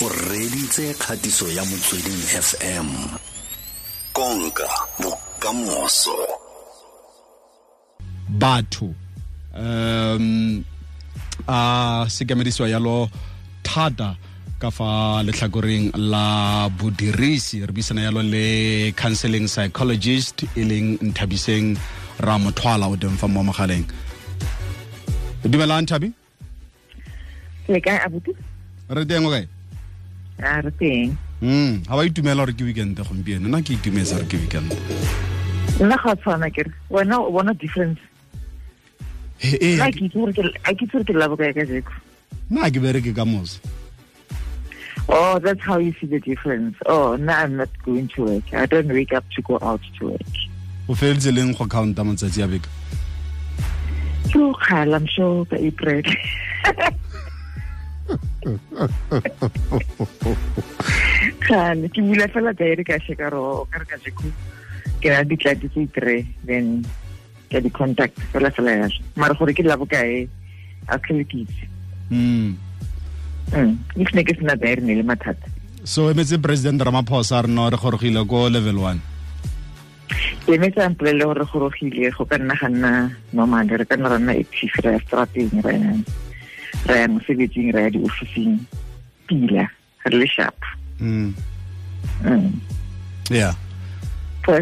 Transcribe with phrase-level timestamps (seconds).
[0.00, 2.88] o reditse kgatiso ya motsweding fm
[4.12, 4.68] konka
[5.00, 6.16] bokamoso.
[8.28, 8.94] Batho
[9.54, 10.64] um
[11.48, 13.10] a sekamedisiwa yalo
[13.62, 14.16] thata
[14.60, 17.66] ka fa letlhakoreng la bodirisi.
[17.66, 21.76] Re buisana yalo le counseling psychologist e leng nthabiseng
[22.20, 23.86] ra mothwala o teng fa mo mogaleng.
[25.42, 26.12] Dumelang thabi
[27.68, 28.30] le kae abuti?
[28.88, 29.48] Re teng o kae
[30.42, 31.16] a re teng.
[31.42, 33.46] Mm ga ba itumela gore ke weekend gompieno?
[33.48, 34.70] Nna ke itumetse gore ke weekend.
[35.80, 38.00] Nna ga tshwana kere wena o bona difference.
[39.42, 41.92] Ee nna ke itse gore ke- a ke itse gore ke labo kae ka jeko.
[42.50, 43.58] Nna ke bereke ka moso?
[45.08, 46.76] Oh that's how you see the difference.
[46.86, 48.52] Oh no i'm not going to work.
[48.52, 50.34] I don't wake up to go out to work.
[50.88, 52.68] O feleditse leng go counta matsatsi a beka
[54.32, 56.02] so kgala i'm sure ka april
[61.42, 64.30] kgale ke bula fela diary ka sheka ro ka re ka jeko
[65.00, 66.84] ke na le ditlati tse three then
[67.50, 70.28] ka di-contact fela fela yalo mara gore ke labo kae
[70.88, 71.64] a tlhole ke itse.
[72.08, 72.68] Mm
[73.48, 75.48] Mm, if ne ke sena diary ne le mathata.
[75.84, 79.00] So emetse president ramaphosa a re no re gorogile ko level one?
[80.46, 82.92] Emetse a mpolele gore re gorogile go ka nna ga nna
[83.32, 85.92] normal re ka nna ra nna active ra ya strateng ra ya
[86.86, 88.58] ra ya mosebetsing ra ya di-officing
[89.26, 89.68] pila
[90.04, 90.58] re le sharp.
[91.00, 91.34] Mm.
[92.24, 92.52] Mm.
[93.30, 93.54] yeah.
[94.42, 94.52] Go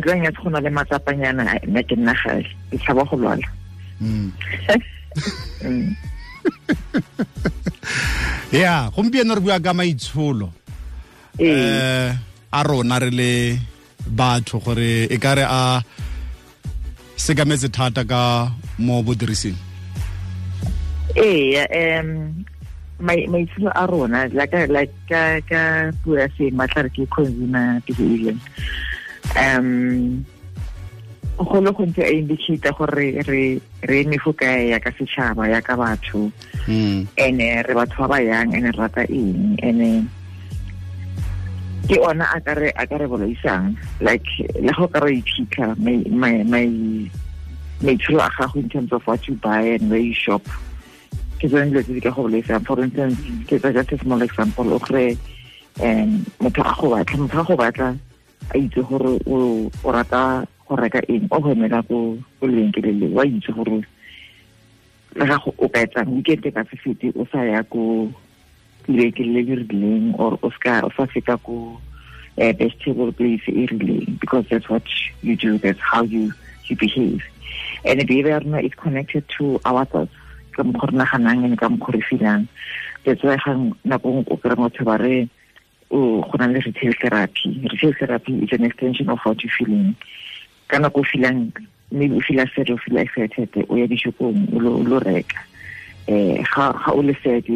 [0.51, 3.47] na le matsapanyana nna ke nna gae ke tshaba go lwala.
[4.01, 4.31] Mm.
[5.65, 5.97] Mm.
[8.93, 10.53] gompieno re bua ka maitsholo.
[11.41, 11.49] Ee.
[11.49, 12.17] Eh
[12.53, 13.59] a rona re le
[14.09, 15.83] batho gore e kare a
[17.17, 19.57] sekametse thata ka mo bodirising
[21.17, 21.65] ee
[22.01, 22.45] um
[23.01, 28.37] mai- maitsholo a rona like like ka ka puo ya seematla re ke consumer behavior
[29.37, 30.25] um
[31.37, 35.61] go le gontsi a indicata gore re re eme fo kae ya ka setšhaba ya
[35.61, 36.33] ka batho
[36.69, 40.05] mm ene re batho ba ba yang ene re rata eng ene
[41.89, 44.25] ke ona a ka re a ka re bolaisang like
[44.57, 47.11] le go ka re iphitlha mai- mai- mai-
[47.85, 50.41] maitsholo a gago in terms of what you buy and where you shop
[51.39, 54.23] ke tsone dilo tse di ka go bolaisang for instance ke tsa just a small
[54.23, 55.13] example o kry
[55.85, 57.89] um motho a go batla motho a go batla
[58.55, 63.53] a itse gore o rata go reka eng o go emela ko lebenkeleng wa itse
[63.53, 63.85] gore
[65.17, 68.09] le ga go o ka etsang weekend ka se fete o sa ya ko
[68.89, 71.77] lebenkeleng le le rileng or o ska o sa feta ko
[72.41, 74.85] uh, vegetable place e rileng because that's what
[75.21, 76.33] you do that's how you
[76.67, 77.23] you behave.
[77.85, 80.11] And behavior is connected to our thoughts
[80.57, 82.49] ka mokgwa re naganang ene ka mokgwa re filang.
[83.05, 83.53] That's why ga
[83.85, 85.29] nako nngwe o kry motho ba re
[85.93, 87.61] o go na le retail therapy.
[87.69, 89.95] Retail therapy is an extension of what you feeling
[90.69, 91.53] ka nako o feelang
[91.93, 95.39] maybe o feel sad o feel excited o ya dishopong o lo reka.
[96.09, 97.47] Eh ga o le sad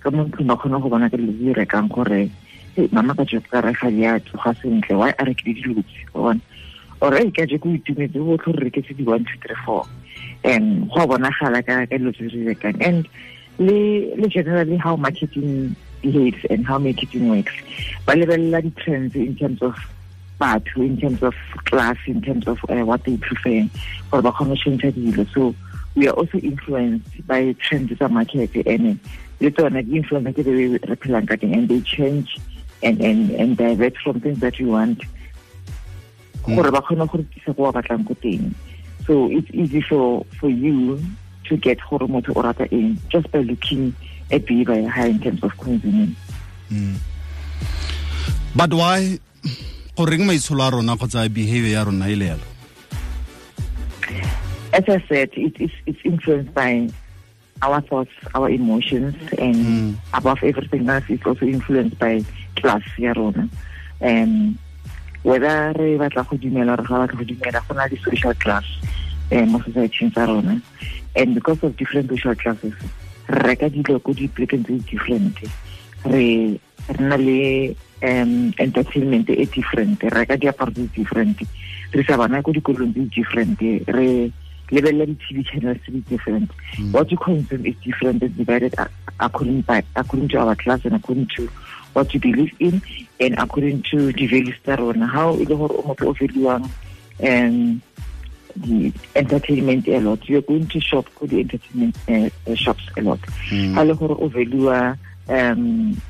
[0.00, 2.28] ka mo ntlong ba kgona go bona ka dilo di rekang gore
[2.92, 6.40] mama ka jo ka rega di ga sentle why a rekile dilo tse bona.
[7.00, 9.86] Ore e ka je ko itumetse botlhe re reketse di one two three four
[10.44, 13.08] um go bonagala ka ka dilo tse re rekang and
[13.58, 17.52] le le generally how marketing behaves and how marketing works.
[18.06, 19.74] Ba lebelela di-trends in terms of
[20.40, 21.34] batho in terms of
[21.64, 23.66] class in terms of uh, what they prefer
[24.10, 25.26] gore ba kgone go change dilo.
[25.34, 25.54] So
[25.94, 28.98] we are also influenced by trends tsa market and
[29.40, 32.38] le tsone di influence ke the way re phelang ka teng and they change
[32.82, 35.02] and and and divert from things that we want.
[36.46, 38.54] Gore ba kgone go rekisa ko ba batlang ko teng
[39.08, 41.00] so it's easy for for you
[41.48, 43.96] to get gore Orata in just by looking
[44.30, 46.14] at behavior hae in terms of consuming
[46.68, 46.94] hmm.
[48.54, 49.18] but why?
[49.96, 52.46] Goreng maitsholo a rona kgotsa behavior ya rona e le yalo?
[54.72, 56.90] As I said, it is it's influenced by
[57.62, 59.92] our thoughts, our emotions, and hmm.
[60.14, 62.22] above everything else, it's also influenced by
[62.56, 63.48] class ya rona.
[64.00, 64.58] And
[65.24, 68.64] whether re batla go dumela or ga batla go dumela go na le social class
[69.30, 70.60] mo society tsa rona.
[71.16, 72.74] And because of different social classes
[73.28, 75.36] re reka dilo ko di-plekeng tse different.
[76.04, 76.56] Re
[76.88, 81.36] re na le um entertainment e different re reka diaparo tse different.
[81.92, 84.32] Re sa bana ko dikolong tse different re
[84.70, 86.52] lebelela di-tv channels tse di different
[86.92, 88.74] what you consume is different it's divided
[89.20, 91.48] according by according to our class and according to
[91.94, 92.80] what you believe in
[93.18, 95.06] and according to the values tsa rona.
[95.06, 96.68] How e le gore o motho o valuang
[97.20, 97.82] um
[98.62, 100.28] the entertainment a lot.
[100.28, 103.20] You're going to shop go the entertainment uh, uh, shops a lot.
[103.50, 103.74] Mm.
[103.74, 106.00] ha le gore o valua um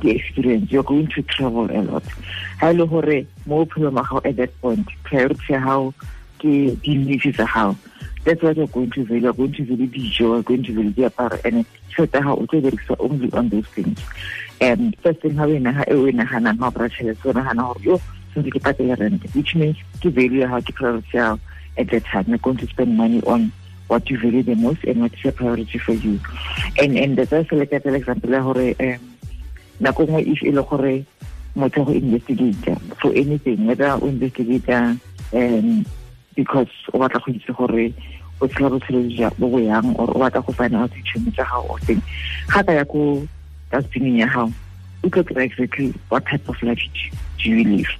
[0.00, 0.70] the experience.
[0.70, 2.04] You're going to travel a lot.
[2.60, 5.94] Ha ile gore mo bophelong gago at that point priority ya gago
[6.38, 7.76] ke di-needs tsa gago
[8.24, 9.22] that's what you're going to value.
[9.22, 12.60] You're going to value dijo you're going to value diaparo and tšhelete gago o tlo
[12.60, 14.00] berekisa only on those things.
[14.60, 18.00] And first thing ha o e naganang ga o bara tšhelete o nagana gore yo
[18.34, 21.36] since ke patele rent which means ke value ya gago ke priority ya
[21.76, 23.52] at that time you're going to spend money on
[23.88, 26.20] what you value the most and what is a priority for you.
[26.78, 29.00] And and that's why select ka example ya gore um
[29.80, 31.04] nako nngwe if e le gore
[31.56, 32.64] motho go investigate
[33.00, 34.68] for anything whether o investigate
[35.32, 35.84] um
[36.34, 37.92] because o batla go itse gore
[38.40, 41.68] o tshela botshelo bo bo yang or o batla go find out ditšhomi tsa gago
[41.70, 42.02] or thing.
[42.48, 43.26] Ga ka ya ko
[43.70, 44.52] dustbining ya gago
[45.08, 46.80] tlo kry exactly what type of life
[47.38, 47.92] do you live?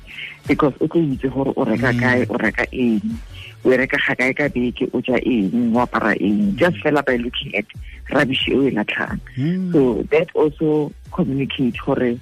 [0.47, 2.01] Because o tlo itse gore o reka mm.
[2.01, 3.19] kae o reka eng?
[3.65, 6.53] O reka ga kae ka beke o ja eng o apara eng?
[6.53, 6.57] Mm.
[6.57, 7.67] Just fela by looking at
[8.13, 9.21] rubbish e o e latlhang.
[9.37, 9.73] Mm.
[9.73, 12.21] So that also communicate gore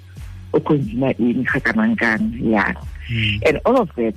[0.54, 2.76] o consumer eng ga kanang kang yang
[3.44, 4.14] and all of that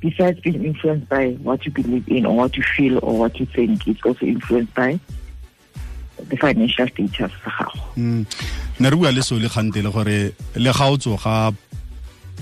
[0.00, 3.46] besides being influenced by what you believe in or what you feel or what you
[3.46, 4.98] think it's also influenced by
[6.28, 7.80] the financial status sa gago.
[7.96, 11.52] Ne re bua le so le gante le gore le ga o tsoga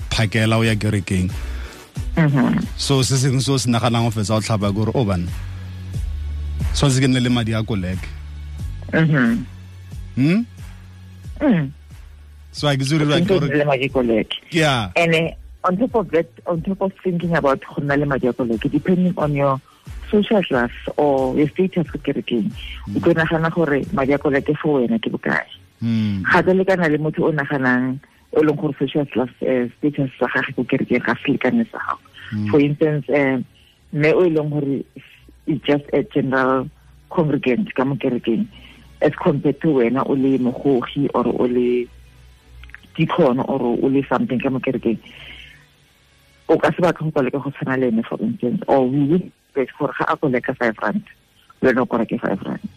[0.09, 1.29] phakela o ya kerekeng.
[2.77, 5.27] So se sengwe se o se naganang go fetsa o tlhaba kore o bana
[6.73, 8.07] tshwanetse ke nne le madi a koleke.
[10.15, 10.43] Hmm?
[12.51, 13.05] So a ke tsere
[14.51, 14.91] yeah.
[14.95, 15.31] And uh,
[15.63, 18.69] on top of that on top of thinking about go nna le madi a koleke
[18.71, 19.61] depending on your
[20.11, 24.17] social class or o tlo nagana gore madi a
[24.61, 25.47] for wena ke bokae
[26.31, 27.99] ga tse lekana le motho o naganang
[28.33, 32.59] o leng gore social status sa gage ko kerekeng ga se lekane sa gago for
[32.59, 33.45] instance um
[33.93, 34.83] mme o e leng gore
[35.47, 36.67] is just a general
[37.09, 38.45] congregant ka mo kerekeng
[39.01, 41.87] as compared to wena o le mogogi or o le
[42.95, 44.99] deacon or o le something ka mo kerekeng
[46.49, 49.93] o ka se batla go koleka go tshwana le ene for instance or we gore
[49.97, 51.03] ga a koleka five rand
[51.61, 52.69] ene o koreke five rand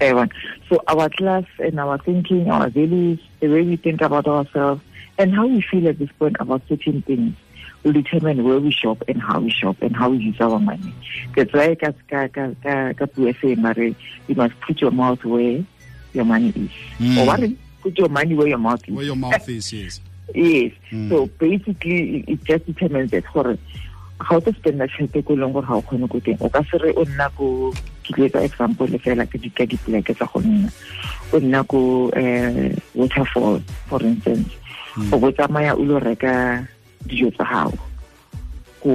[0.00, 0.30] Everyone.
[0.68, 4.80] So our class and our thinking, our values, the way we think about ourselves,
[5.18, 7.36] and how we feel at this point about certain things
[7.82, 10.94] will determine where we shop and how we shop and how we use our money.
[11.36, 13.06] That's why ka ka ka ka ka
[13.56, 13.94] mare
[14.28, 15.64] you must put your mouth where
[16.12, 16.70] your money is.
[16.98, 17.18] Mm.
[17.18, 17.40] Or what?
[17.82, 18.94] Put your money where your mouth is.
[18.94, 20.00] Where your mouth is, yes.
[20.34, 20.72] Yes.
[20.90, 21.08] Mm.
[21.08, 23.56] So basically, it just determines that for
[24.20, 26.48] ga o tlo spenda tšhelete ko e leng gore ga o kgone ko teng o
[26.52, 27.72] ka se re o nna ko
[28.04, 30.68] tsa example fela ke ka dipoleke tsa go nna
[31.32, 31.80] o nna ko
[32.12, 32.56] um
[32.94, 33.56] waterfall
[33.88, 34.52] for instance
[35.08, 36.60] o bo tsamaya o lo reka
[37.08, 37.80] dijo tsa gago
[38.84, 38.92] ko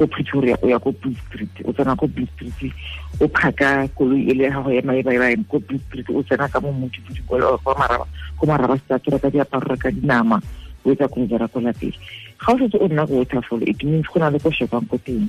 [0.00, 2.72] ko pretoria o ya ko street o tsena ko street
[3.20, 4.80] o phaka koloi e le gago ya
[5.44, 6.72] ko street o tsena ka mo
[8.48, 8.80] maraba
[9.92, 10.40] dinama
[10.84, 11.04] o etsa
[12.40, 15.28] ga o setse o nna waterfall it means go na le shopang ko teng.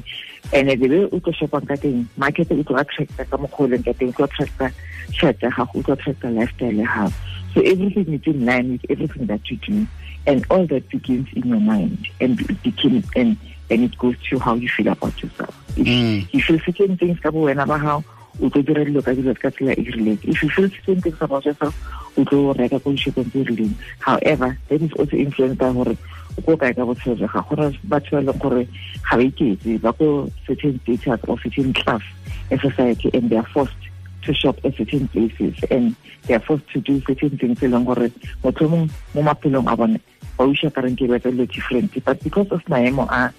[0.54, 3.84] And the way o tlo shopang ka teng market tlo attracta ka mokgwa o leng
[3.84, 4.72] ka teng tlo attracta
[5.12, 7.12] shirt ya gago o tlo attracta lifestyle ya gago
[7.54, 9.86] so everything is in line with everything that you do
[10.26, 13.36] and all that begins in your mind and it became and
[13.72, 15.56] and it goes to how you feel about yourself.
[15.78, 16.28] If Mm.
[16.34, 18.04] you feel certain things ka bo wena ba gago
[18.42, 20.20] o tlo dira dilo ka dilo ka tsela e rileng.
[20.28, 21.74] If you feel certain things about yourself
[22.18, 23.74] o tlo reka ko dishopong tse rileng.
[24.00, 25.96] However that is also influenced by gore
[26.38, 27.56] o ko kae ka botshelo jwa gago.
[27.56, 28.64] Gore batho ba e leng gore
[29.08, 32.04] ga ba iketse ba ko certain status or certain class
[32.52, 33.80] in society and they are forced
[34.22, 35.96] to shop at certain places and
[36.28, 38.12] they are forced to do certain things e leng gore
[38.44, 40.00] mong mo maphelong a bone
[40.38, 41.92] ba uša kareng ke betsa dilo different.
[42.04, 43.32] But because of maemo a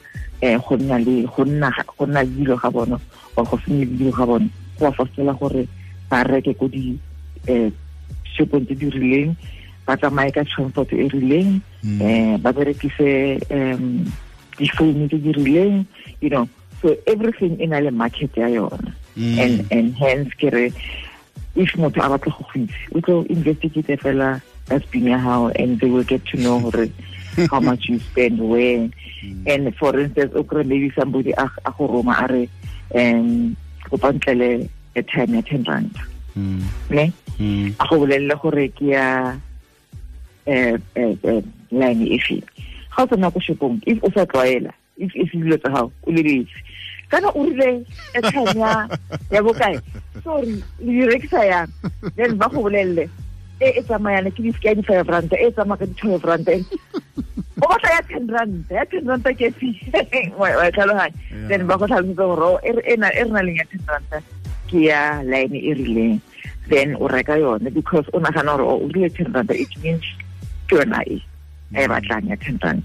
[0.43, 2.99] um go nna le go nna go nna dilo ga bone
[3.37, 5.67] or go senya le dilo ga bone go ba fostela gore
[6.11, 6.99] ba reke ko di
[7.49, 7.71] um
[8.35, 9.37] shopong tse di rileng
[9.87, 11.61] ba tsamaye ka transport e rileng
[12.43, 14.05] ba berekise um
[14.59, 15.87] difounu tse di rileng
[16.21, 16.49] you know.
[16.83, 18.91] So everything e na le market ya yona.
[19.15, 20.67] And and hence ke re
[21.55, 25.91] if motho a batla go go itse o tlo investigate fela ya gago and they
[25.91, 26.89] will get to know gore
[27.51, 28.89] how much you spend where
[29.47, 32.49] and for instance o kry maybe somebody a a go roma a re
[32.95, 33.57] um
[33.89, 35.97] kopa ntlele airtime ya ten rand.
[36.91, 37.13] Ne?
[37.79, 39.37] A go bolelele gore ke ya
[40.47, 42.45] eh eh eh, line e feng.
[42.97, 46.11] Ga o tsena ko shopong if o sa tlwaela if if dilo tsa gago o
[46.11, 46.59] lebetse.
[47.09, 47.85] Kana o rile
[48.15, 48.89] airtime ya
[49.31, 49.81] ya bokae?
[50.25, 51.71] Sorry le di rekisa yang?
[52.17, 53.09] Then ba go bolelele
[53.63, 56.53] e e tsamayana ke di-ke ya di-five ranta e e tsamaya ka di-twelve ranta.
[57.63, 59.49] O batla ya ten ranta ya ten ranta ke
[60.41, 61.15] wa tlhaloganya.
[61.49, 64.19] Then ba go tlhalosetsa gore e re e na- e leng ya ten ranta
[64.69, 66.21] ke ya line e rileng.
[66.69, 70.03] Then o reka yone because o nagana gore o rile ten ranta it means
[70.67, 71.23] ke yona e
[71.73, 72.83] e batlang ya ten rand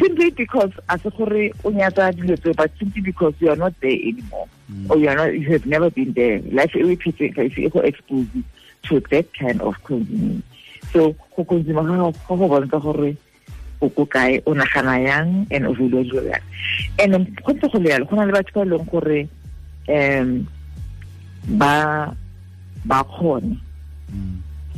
[0.00, 3.72] simply because a se gore o nyatsa dilo tseo but simply because you are not
[3.80, 4.48] there anymore.
[4.88, 6.38] Or you are not you have never been there.
[6.50, 8.26] Life e repeating ga ise e go expose
[8.82, 10.42] to that kind of consuming
[10.92, 13.16] so go consume ga go go bontsha gore
[13.80, 16.44] o ko kae o nagana yang and o value dilo yang
[16.98, 19.20] and go ntse go le yalo go na le batho ba e leng gore
[19.88, 20.28] um
[21.56, 21.74] ba
[22.84, 23.56] ba kgone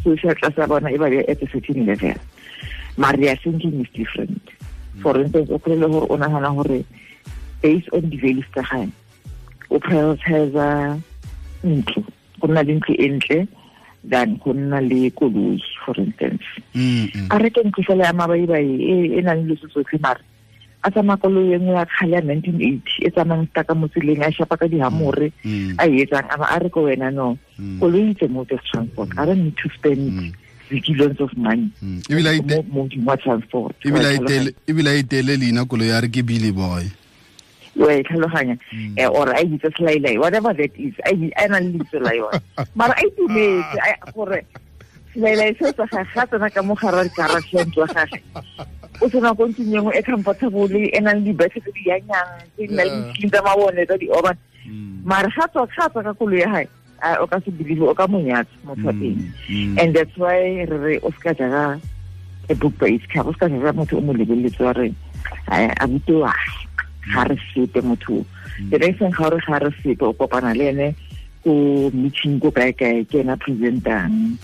[0.04, 2.14] social class ya bona e ba at a certain level
[2.98, 4.42] but their thinking is different
[5.02, 6.84] for instance o kry gore o nagana gore
[7.62, 8.88] based on the values tsa gae
[9.70, 10.68] o prioritize
[11.64, 12.02] ntlo
[12.38, 13.38] go nna le ntlo e ntle
[14.04, 16.42] than go nna le koloi for instance.
[17.30, 20.20] A reke ke fela ya mabaibai e e nang le dilo tsotlhe mare
[20.82, 24.22] a tsamaya koloi e nngwe ya kgale ya nineteen eighty e tsamayang taka mo tseleng
[24.26, 25.30] a shapa ka dihamore
[25.78, 27.38] a e etsang a a re ko wena no.
[27.78, 30.34] Koloi itse a transport i don't need to spend
[30.70, 31.70] zillions of money.
[34.66, 36.82] ebile a itele leina koloi ya re ke billy boy
[37.76, 38.56] wa e tlhaloganya
[39.10, 41.12] or a itse selailai whatever that is a
[41.48, 42.40] na le lebitso la yone
[42.74, 44.44] mara a itumetse gore
[45.14, 48.20] selailai seo sa gage ga tsena ka mogare wa garage ya gage.
[49.00, 52.66] O tsena ko ntlong engwe e comfortable e nang le dibete tse di yanyang tse
[52.68, 54.36] di na le ditleng tsa mabone tsa di-oban
[55.04, 56.68] mara ga tswa ga tswa ka kolo ya gae
[57.20, 59.20] o ka se believe o ka monyatsa motho wa teng
[59.80, 61.80] and that's why re re o seka jaaka
[62.48, 64.94] a book by its cover o seka jaaka motho o mo lebeletse wa re
[65.50, 66.32] a bute wa
[67.10, 68.24] ga re sepe motho.
[68.70, 70.94] The next thing ga ore ga re sepe o kopana le ene
[71.42, 74.38] ko meeting ko kae kae ke ena presentang.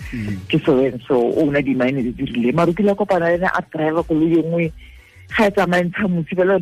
[0.49, 3.61] Ke so and so o na di-mine di dirile mare kile kopana le ene a
[3.71, 4.71] driver koloi e nngwe
[5.37, 6.59] ga e tsamaentsha motsi fela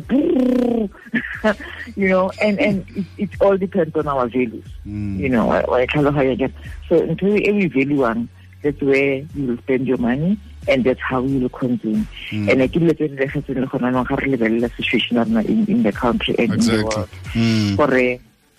[1.96, 4.64] you know and and it, it all depends on our values.
[4.86, 5.18] Mm.
[5.18, 6.54] you know wa e tlhaloganya jang
[6.88, 8.28] so ntho e we valueang
[8.62, 12.06] that's where you will spend your money and that's how you will consume.
[12.30, 12.48] Mm.
[12.50, 15.64] and ke dilo tse di legetseng le gona nong ga re lebelela situation rona in,
[15.66, 16.74] in the country and exactly.
[16.74, 17.10] in the world.
[17.32, 17.70] Mm.
[17.76, 18.08] gore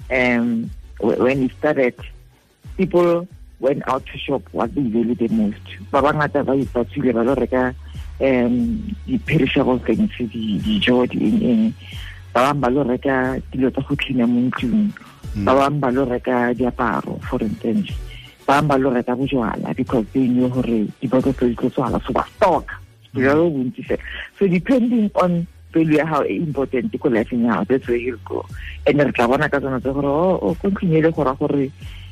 [0.10, 0.48] um
[1.00, 1.96] when it started
[2.78, 3.28] people
[3.60, 5.62] went out to shop what they value the most.
[5.92, 7.76] Ba bangata ba ipatsile ba lo reka
[8.20, 11.74] um di-perishable things dijo eng
[12.34, 14.92] ba bangwe ba lo reka dilo tsa go tlhina mo ntlong
[15.46, 17.90] ba bangwe ba lo reka diaparo for instance
[18.50, 22.26] ba ba lo reka bojwala because they knew gore dibotlo di tlo tswala so ba
[22.34, 22.66] stock
[23.14, 24.02] bojwala bontsi fela
[24.34, 28.18] so depending on value ya gago e important ko lifeng ya gago that's where you'll
[28.26, 28.46] go.
[28.86, 31.34] And re tla bona ka tsona tse gore o oh, ko oh, ntlong ele gora
[31.38, 31.70] gore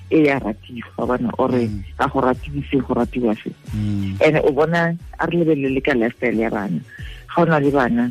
[0.09, 1.97] e ya ratiwa wa bona ore mm.
[1.97, 3.49] ka go ratiwe go ratiwa se.
[3.73, 4.21] Mm.
[4.21, 6.79] And o bona a re lebelele ka lifestyle ya bana.
[7.33, 8.05] Ga o na le bana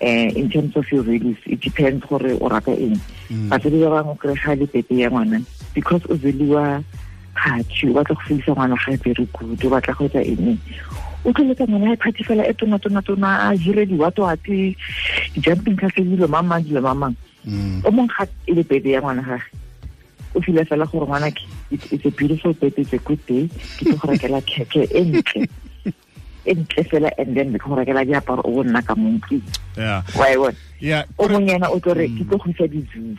[0.00, 2.98] um in terms of your values it depends gore o rata eng.
[3.30, 3.46] Mm.
[3.46, 5.38] Batsadi ba bangwe kry ga le pepe ya ngwana
[5.70, 6.82] because o veliwa
[7.34, 10.58] kgathi o batla go fedisa ngwana ga very good o batla go etsa eng?
[11.24, 14.76] O tloletsa ngwana ya party fela e tona-tona-tona a jire diwatwate
[15.34, 17.14] di-jumping castle dilo mamang dilo mamang
[17.84, 19.48] o mong ga e le bebe ya ngwana gage
[20.34, 21.32] o fila fela gore ngwana
[21.70, 25.48] it's a beautiful baby it's a good day ke tlo go rekela keke e ntle.
[26.44, 29.44] E ntle fela and then ke go rekela diaparo o bo nna ka mo ntlong
[30.16, 30.56] wa e bona
[31.18, 33.16] o monyana o tlo re ke tlo go isa dizulu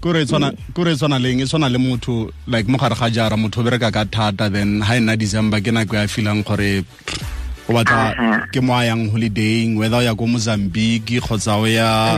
[0.00, 3.64] kore e tshwana leng e tshwana le motho like mo gare ga jara motho o
[3.64, 6.84] bereka ka thata then ha e nna december ke nako ya filang gore
[7.68, 8.16] o batla
[8.52, 12.16] ke mo a yang holidaying whether o ya ko mozambique kgotsa o ya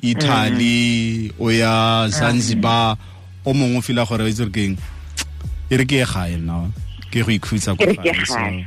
[0.00, 2.96] italy o ya zanzibar
[3.44, 4.76] o mongwe o fila gore o itse re keng
[5.70, 6.72] e re ke e gae nna
[7.12, 8.64] ke go ikhutsa ko gae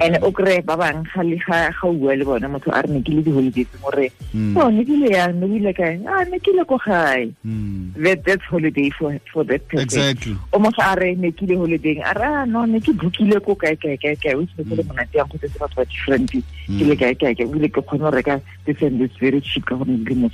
[0.00, 2.90] and o kry ba bang ga le ga ga bua le bona motho a re
[2.90, 4.56] ne ke le di-holidays more hmm.
[4.56, 6.02] oh ne ke le yang ne bile kae?
[6.06, 7.30] Ah ne ke le ko gae.
[7.42, 7.94] Hmm.
[7.96, 10.36] That that's holiday for for that person exactly.
[10.52, 13.38] O mo a re ne ke le holiday a re ah, no ne ke bukile
[13.44, 14.34] ko kae kae kae kae.
[14.34, 14.88] O se le hmm.
[14.90, 16.30] monate yang go tse batho ba different.
[16.30, 17.46] Ke le kae kae kae.
[17.46, 20.30] Bile ke kgone go reka this and this very cheap ka gone le mo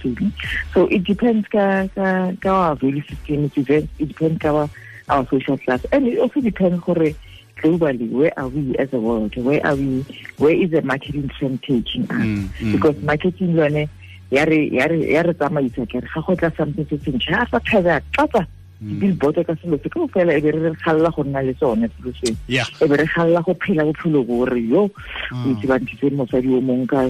[0.72, 4.68] so it depends ka ka ka our value system it depends it depends ka
[5.10, 5.84] our social class.
[5.92, 7.12] And it also depends gore
[7.56, 9.36] globally, where are we as a world?
[9.36, 10.04] Where are we?
[10.38, 12.10] Where is the marketing trend taking us?
[12.10, 12.72] Mm, mm.
[12.72, 13.88] Because marketing lone
[14.30, 17.10] ya re ya re ya re tsamaisa ke re ga go tla something se se
[17.10, 18.46] ntšha a sa tlhaga tlatsa
[18.80, 22.12] billboard ka selo se ka fela e be re galla go nna le tsone selo
[22.14, 26.08] se e be re galla go phela bophelo bo re yo o itse ba ntise
[26.14, 27.00] mosadi o mongwe ka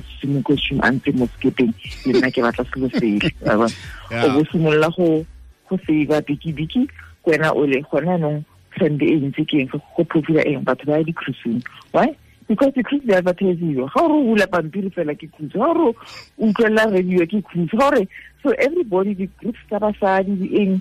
[0.42, 1.70] costume a ntse mo skepeng
[2.08, 3.30] le nna ke batla selo sele
[4.24, 5.22] o bo simolola go
[5.68, 6.88] go save biki-biki
[7.22, 8.42] kwena o le gona nong
[8.80, 9.68] trend e ntse ke eng?
[9.68, 10.64] Go popular eng?
[10.64, 11.60] Batho ba ya di-cruising
[11.92, 12.16] why?
[12.48, 15.94] Because di-cruise di advertisiwa ga ore o bula pampiri fela ke cruise ga ore o
[16.40, 18.08] utlwelela radio ke cruise ga ore
[18.42, 20.80] so everybody di-groups tsa basadi di eng?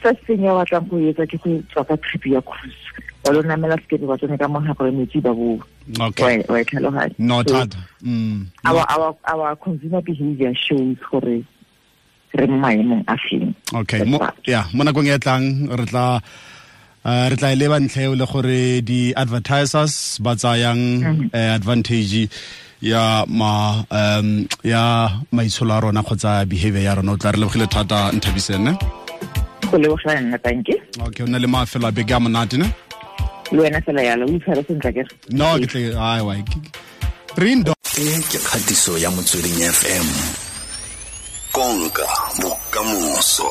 [0.00, 2.82] First thing ya batlang go etsa ke go tswa ka trip ya cruise.
[3.20, 5.60] Wa lo namela sekepe ba tsone ka metsi ba bo
[6.00, 6.40] okay.
[6.48, 7.78] Wa e tlhaloganya no thata.
[8.00, 8.48] Mm.
[8.64, 11.44] Our, our, our consumer behavior shows gore
[12.34, 13.54] re mo maemong a feng.
[13.84, 14.08] Okay.
[14.08, 16.18] Mo yeah mo nakong e tlang re tla
[17.04, 20.82] re tla e leba ntlha eo le gore di-advertisers ba tsayang
[21.32, 22.28] uh, advantage
[22.82, 27.12] ya ma um ya maitsholo a rona kgotsa behavior ya rona.
[27.12, 28.76] O tla re lebogile thata nthabisene.
[29.72, 32.66] Okay o na le mafelo a beke a monate ne?
[33.52, 36.34] Le wena fela yalo o itshware sentle kere no ke tle ai wa
[37.36, 40.08] rindo e ke kgatiso ya motsweding fm
[41.52, 42.06] konka
[42.40, 43.50] bokamoso